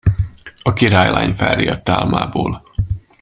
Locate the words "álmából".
1.89-2.63